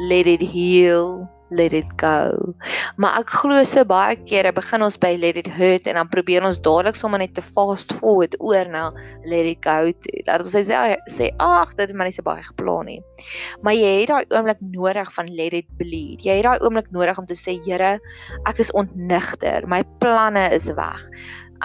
let 0.08 0.26
it 0.26 0.42
heal 0.42 1.28
let 1.50 1.72
it 1.72 1.88
go. 2.00 2.54
Maar 2.96 3.20
ek 3.20 3.32
glo 3.40 3.62
so 3.68 3.84
baie 3.84 4.16
kere 4.28 4.52
begin 4.54 4.84
ons 4.86 4.96
by 5.00 5.14
let 5.20 5.38
it 5.40 5.48
hurt 5.50 5.88
en 5.90 5.98
dan 5.98 6.10
probeer 6.12 6.44
ons 6.46 6.60
dadelik 6.64 6.96
sommer 6.98 7.20
net 7.22 7.34
te 7.36 7.44
fast 7.44 7.92
forward 8.00 8.36
oor 8.40 8.68
na 8.70 8.88
let 9.28 9.48
it 9.50 9.60
go 9.64 9.92
toe. 9.92 10.24
Laat 10.28 10.44
ons 10.44 10.56
sê 10.56 10.64
sê 11.12 11.30
ag, 11.42 11.76
dit 11.76 11.90
is 11.90 11.96
maar 11.96 12.08
nie 12.08 12.16
so 12.16 12.26
baie 12.26 12.42
geplan 12.46 12.90
nie. 12.90 13.00
Maar 13.62 13.78
jy 13.78 13.94
het 14.00 14.12
daai 14.12 14.34
oomblik 14.34 14.60
nodig 14.74 15.14
van 15.16 15.32
let 15.36 15.56
it 15.60 15.70
bleed. 15.80 16.24
Jy 16.24 16.40
het 16.40 16.48
daai 16.48 16.64
oomblik 16.64 16.90
nodig 16.94 17.18
om 17.20 17.28
te 17.28 17.38
sê 17.38 17.58
Here, 17.64 17.96
ek 18.50 18.60
is 18.60 18.72
ontnigter. 18.76 19.64
My 19.70 19.84
planne 20.02 20.48
is 20.52 20.70
weg. 20.76 21.02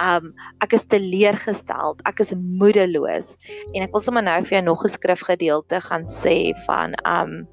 Um 0.00 0.30
ek 0.64 0.72
is 0.78 0.86
teleurgestel, 0.88 1.98
ek 2.08 2.22
is 2.24 2.30
moedeloos 2.32 3.34
en 3.74 3.84
ek 3.84 3.92
wil 3.92 4.04
sommer 4.04 4.24
nou 4.24 4.38
vir 4.46 4.56
jou 4.56 4.62
nog 4.70 4.84
'n 4.84 4.92
skrifgedeelte 4.94 5.80
gaan 5.88 6.06
sê 6.06 6.54
van 6.66 6.94
um 7.04 7.44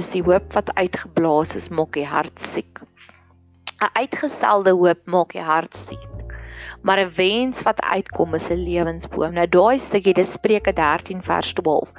Dis 0.00 0.14
die 0.16 0.22
hoop 0.24 0.54
wat 0.56 0.70
uitgeblaas 0.78 1.58
is, 1.58 1.66
maak 1.68 1.92
die 1.92 2.06
hart 2.08 2.38
siek. 2.40 2.80
'n 3.84 3.90
Uitgestelde 4.00 4.72
hoop 4.72 5.02
maak 5.12 5.34
die 5.36 5.44
hart 5.44 5.76
siek. 5.76 6.06
maar 6.82 7.00
'n 7.00 7.12
wens 7.16 7.62
wat 7.62 7.80
uitkom 7.82 8.34
is 8.34 8.48
'n 8.48 8.64
lewensboom. 8.68 9.34
Nou 9.34 9.46
daai 9.46 9.78
stukkie, 9.78 10.14
dis 10.14 10.32
Spreuke 10.32 10.72
13 10.72 11.22
vers 11.22 11.52
12 11.52 11.92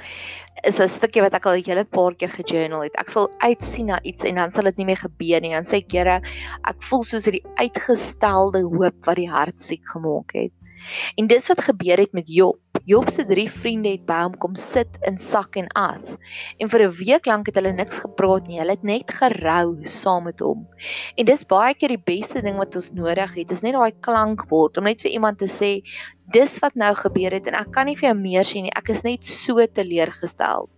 is 0.64 0.80
'n 0.80 0.88
stukkie 0.88 1.22
wat 1.22 1.34
ek 1.34 1.46
al 1.46 1.56
'n 1.58 1.64
hele 1.64 1.84
paar 1.84 2.14
keer 2.14 2.32
gejournal 2.40 2.82
het. 2.82 2.98
Ek 2.98 3.08
sal 3.08 3.30
uitsien 3.38 3.86
na 3.86 4.02
iets 4.02 4.24
en 4.24 4.34
dan 4.34 4.52
sal 4.52 4.64
dit 4.64 4.76
nie 4.76 4.86
meer 4.86 5.02
gebeur 5.06 5.40
nie. 5.40 5.54
Dan 5.54 5.64
sê 5.64 5.76
ek, 5.76 5.92
Here, 5.92 6.20
ek 6.64 6.82
voel 6.82 7.02
soos 7.02 7.24
hierdie 7.24 7.46
uitgestelde 7.54 8.62
hoop 8.62 9.06
wat 9.06 9.16
die 9.16 9.30
hart 9.30 9.60
siek 9.60 9.86
gemaak 9.86 10.32
het. 10.34 10.52
En 11.16 11.26
dis 11.26 11.48
wat 11.48 11.60
gebeur 11.60 11.98
het 11.98 12.12
met 12.12 12.28
Job. 12.28 12.58
Job 12.84 13.10
se 13.14 13.22
drie 13.24 13.46
vriende 13.46 13.92
het 13.92 14.02
by 14.08 14.16
hom 14.24 14.32
kom 14.42 14.56
sit 14.58 14.96
in 15.06 15.18
sak 15.22 15.54
en 15.60 15.68
as. 15.78 16.16
En 16.58 16.70
vir 16.72 16.82
'n 16.88 16.94
week 16.98 17.26
lank 17.30 17.46
het 17.46 17.58
hulle 17.60 17.72
niks 17.72 18.00
gepraat 18.02 18.48
nie. 18.48 18.58
Hulle 18.58 18.74
het 18.74 18.82
net 18.82 19.12
gerou 19.20 19.78
saam 19.86 20.24
met 20.24 20.40
hom. 20.40 20.66
En 21.16 21.24
dis 21.26 21.44
baie 21.44 21.74
keer 21.74 21.94
die 21.94 22.04
beste 22.12 22.42
ding 22.42 22.56
wat 22.58 22.74
ons 22.74 22.90
nodig 22.90 23.34
het. 23.34 23.48
Dis 23.48 23.62
net 23.62 23.74
daai 23.74 23.92
klankbord 24.00 24.78
om 24.78 24.84
net 24.84 25.00
vir 25.00 25.12
iemand 25.12 25.38
te 25.38 25.46
sê 25.46 25.82
dis 26.32 26.58
wat 26.58 26.74
nou 26.74 26.94
gebeur 26.94 27.30
het 27.30 27.46
en 27.46 27.54
ek 27.54 27.70
kan 27.70 27.86
nie 27.86 27.94
vir 27.94 28.08
jou 28.08 28.18
meer 28.18 28.44
sê 28.44 28.62
nie. 28.62 28.74
Ek 28.74 28.88
is 28.88 29.04
net 29.04 29.24
so 29.24 29.66
teleurgestel. 29.66 30.68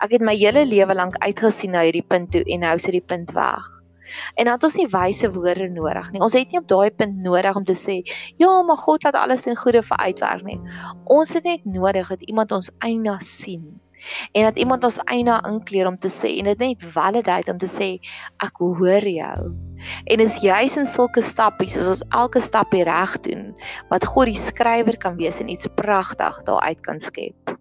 Ek 0.00 0.10
het 0.10 0.20
my 0.20 0.36
hele 0.36 0.64
lewe 0.64 0.94
lank 0.94 1.16
uitgesien 1.24 1.72
na 1.72 1.88
hierdie 1.88 2.06
punt 2.06 2.32
toe 2.32 2.44
en 2.44 2.60
nou 2.60 2.74
is 2.74 2.84
hierdie 2.84 3.06
punt 3.06 3.32
weg. 3.32 3.85
En 4.34 4.44
dan 4.44 4.54
het 4.54 4.66
ons 4.68 4.76
nie 4.76 4.88
wyse 4.90 5.30
woorde 5.32 5.68
nodig 5.68 6.10
nie. 6.12 6.20
Ons 6.20 6.36
het 6.38 6.50
nie 6.52 6.60
op 6.60 6.68
daai 6.68 6.90
punt 6.90 7.16
nodig 7.22 7.56
om 7.56 7.64
te 7.64 7.74
sê, 7.74 8.02
"Ja, 8.36 8.62
maar 8.62 8.76
God 8.76 9.04
laat 9.04 9.14
alles 9.14 9.46
in 9.46 9.56
goeie 9.56 9.82
vir 9.82 9.98
uitwerk 9.98 10.44
nie." 10.44 10.60
Ons 11.04 11.32
het 11.32 11.44
net 11.44 11.64
nodig 11.64 12.08
dat 12.08 12.22
iemand 12.22 12.52
ons 12.52 12.70
eina 12.78 13.18
sien 13.20 13.80
en 14.32 14.42
dat 14.42 14.58
iemand 14.58 14.84
ons 14.84 14.98
eina 15.04 15.40
inkleer 15.48 15.86
om 15.86 15.98
te 15.98 16.10
sê 16.12 16.38
en 16.38 16.44
dit 16.44 16.58
net 16.58 16.82
validate 16.82 17.50
om 17.50 17.58
te 17.58 17.66
sê, 17.66 17.98
"Ek 18.38 18.56
hoor 18.58 19.06
jou." 19.08 19.54
En 20.04 20.20
is 20.20 20.40
juis 20.40 20.76
in 20.76 20.86
sulke 20.86 21.22
stappies 21.22 21.76
as 21.76 21.88
ons 21.88 22.02
elke 22.10 22.40
stappie 22.40 22.84
reg 22.84 23.20
doen 23.20 23.54
wat 23.90 24.04
God 24.04 24.26
die 24.26 24.36
skrywer 24.36 24.96
kan 24.96 25.16
wees 25.16 25.40
en 25.40 25.48
iets 25.48 25.68
pragtig 25.74 26.42
daaruit 26.42 26.80
kan 26.80 27.00
skep. 27.00 27.56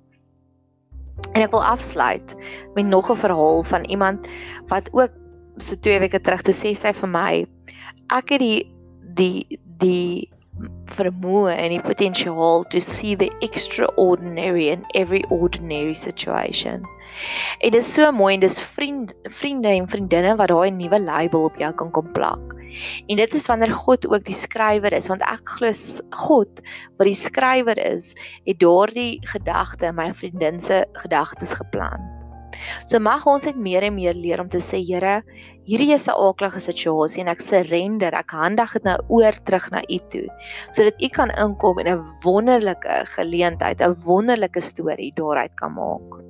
En 1.33 1.41
ek 1.41 1.51
wil 1.51 1.63
afsluit 1.63 2.35
met 2.75 2.85
nog 2.85 3.11
'n 3.11 3.17
verhaal 3.17 3.63
van 3.63 3.83
iemand 3.83 4.27
wat 4.67 4.89
ook 4.91 5.11
so 5.57 5.75
2 5.75 5.99
weke 6.05 6.19
terug 6.19 6.45
toe 6.45 6.55
sê 6.55 6.75
sy 6.75 6.93
vir 6.93 7.11
my 7.11 7.33
ek 8.13 8.35
het 8.35 8.41
die 8.43 8.63
die 9.15 9.59
die 9.81 10.29
vermoë 10.95 11.53
en 11.59 11.73
die 11.73 11.83
potensiaal 11.83 12.63
to 12.71 12.79
see 12.79 13.15
the 13.19 13.29
extraordinary 13.43 14.69
in 14.71 14.85
every 14.95 15.23
ordinary 15.29 15.93
situation. 15.93 16.85
En 17.59 17.71
dit 17.71 17.81
is 17.81 17.91
so 17.93 18.11
mooi 18.15 18.33
en 18.35 18.43
dis 18.43 18.59
vriend 18.75 19.13
vriende 19.37 19.71
en 19.73 19.87
vriendinne 19.91 20.35
wat 20.39 20.51
daai 20.51 20.71
nuwe 20.71 20.99
label 21.01 21.47
op 21.49 21.59
jou 21.59 21.71
kan 21.81 21.91
kom 21.95 22.11
plak. 22.15 22.55
En 23.07 23.19
dit 23.19 23.33
is 23.39 23.47
wanneer 23.51 23.75
God 23.75 24.07
ook 24.07 24.25
die 24.27 24.35
skrywer 24.35 24.95
is 24.95 25.11
want 25.11 25.23
ek 25.27 25.55
glo 25.57 25.71
God 26.25 26.61
wat 26.97 27.07
die 27.07 27.17
skrywer 27.17 27.79
is, 27.79 28.13
het 28.47 28.59
daardie 28.63 29.19
gedagte 29.31 29.91
in 29.91 29.99
my 29.99 30.11
vriendin 30.13 30.61
se 30.61 30.83
gedagtes 31.03 31.55
geplant. 31.59 32.24
So 32.85 32.99
mag 32.99 33.25
ons 33.27 33.45
net 33.45 33.57
meer 33.57 33.83
en 33.83 33.95
meer 33.95 34.13
leer 34.13 34.41
om 34.41 34.49
te 34.49 34.61
sê 34.63 34.81
Here, 34.85 35.21
hierdie 35.67 35.93
is 35.93 36.07
'n 36.07 36.17
aaklige 36.17 36.59
situasie 36.59 37.21
en 37.21 37.31
ek 37.33 37.41
surrender, 37.41 38.13
ek 38.13 38.31
handig 38.31 38.73
dit 38.73 38.83
nou 38.83 38.97
oor 39.09 39.33
terug 39.45 39.71
na 39.71 39.81
U 39.89 39.99
toe, 40.09 40.27
sodat 40.71 41.01
U 41.01 41.09
kan 41.09 41.31
inkom 41.31 41.79
en 41.79 41.87
'n 41.87 42.05
wonderlike 42.23 43.05
geleentheid, 43.15 43.81
'n 43.81 43.95
wonderlike 44.05 44.61
storie 44.61 45.13
daaruit 45.15 45.55
kan 45.55 45.73
maak. 45.73 46.21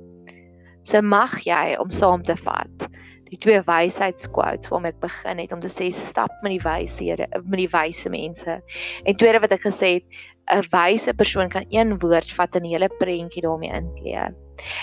So 0.82 1.02
mag 1.02 1.42
jy 1.42 1.76
om 1.80 1.90
saam 1.90 2.22
te 2.22 2.36
vat 2.36 2.88
die 3.30 3.38
twee 3.42 3.60
wysheidsquotes 3.66 4.70
waarmee 4.70 4.94
ek 4.94 5.02
begin 5.02 5.42
het 5.42 5.52
om 5.52 5.60
te 5.60 5.70
sê 5.72 5.90
stap 5.90 6.32
met 6.42 6.56
die 6.56 6.62
wyshede 6.62 7.28
met 7.42 7.60
die 7.62 7.70
wyse 7.72 8.10
mense. 8.12 8.58
En 9.04 9.18
tweede 9.18 9.42
wat 9.42 9.52
ek 9.56 9.66
gesê 9.66 9.92
het, 9.98 10.06
'n 10.46 10.62
wyse 10.70 11.14
persoon 11.14 11.48
kan 11.50 11.66
een 11.70 11.98
woord 11.98 12.32
vat 12.32 12.56
en 12.56 12.62
'n 12.62 12.72
hele 12.74 12.88
prentjie 12.98 13.42
daarmee 13.42 13.72
inkleer. 13.72 14.34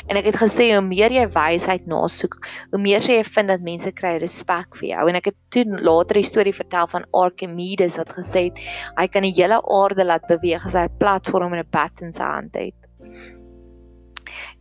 En 0.07 0.17
ek 0.17 0.25
het 0.25 0.37
gesê 0.37 0.69
hoe 0.73 0.81
meer 0.85 1.11
jy 1.11 1.25
wysheid 1.33 1.87
nasoek, 1.87 2.35
hoe 2.71 2.81
meer 2.81 2.99
sê 2.99 3.17
jy 3.17 3.23
vind 3.23 3.47
dat 3.47 3.61
mense 3.61 3.91
kry 3.91 4.17
respek 4.21 4.75
vir 4.75 4.89
jou. 4.89 5.09
En 5.09 5.15
ek 5.15 5.25
het 5.31 5.37
toe 5.49 5.65
later 5.65 6.19
die 6.19 6.23
storie 6.23 6.53
vertel 6.53 6.87
van 6.87 7.07
Archimedes 7.11 7.97
wat 7.97 8.13
gesê 8.13 8.49
het 8.49 8.59
hy 8.99 9.07
kan 9.07 9.23
die 9.23 9.33
hele 9.33 9.61
aarde 9.79 10.05
laat 10.05 10.27
beweeg 10.27 10.65
as 10.65 10.73
hy 10.73 10.85
'n 10.85 10.97
platform 10.99 11.53
en 11.53 11.59
'n 11.59 11.71
pad 11.71 12.01
in 12.01 12.13
sy 12.13 12.23
hand 12.23 12.55
het. 12.55 12.75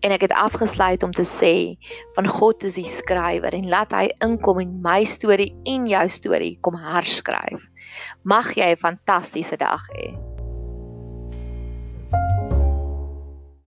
En 0.02 0.10
ek 0.10 0.26
het 0.26 0.34
afgesluit 0.34 1.02
om 1.06 1.12
te 1.14 1.24
sê 1.26 1.54
van 2.16 2.26
God 2.26 2.64
is 2.66 2.74
die 2.80 2.88
skrywer 2.88 3.54
en 3.54 3.68
laat 3.70 3.94
hy 3.94 4.08
inkom 4.26 4.58
in 4.64 4.74
my 4.82 5.04
storie 5.06 5.52
en 5.70 5.86
jou 5.86 6.02
storie 6.10 6.56
kom 6.60 6.74
herskryf. 6.74 7.62
Mag 8.26 8.54
jy 8.58 8.74
'n 8.74 8.82
fantastiese 8.82 9.56
dag 9.56 9.86
hê. 9.94 10.31